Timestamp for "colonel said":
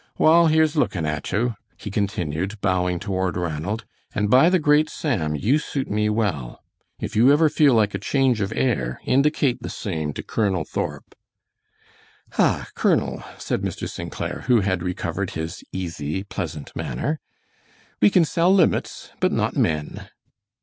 12.73-13.61